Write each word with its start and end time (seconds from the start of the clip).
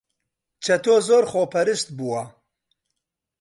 چەتۆ 0.63 0.95
زۆر 1.07 1.23
خۆپەرست 1.31 1.87
بووە. 1.97 2.23